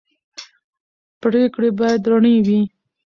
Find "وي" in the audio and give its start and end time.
2.47-2.61